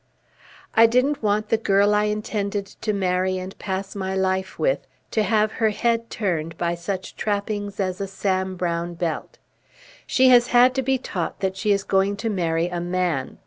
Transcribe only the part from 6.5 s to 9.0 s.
by such trappings as a Sam Browne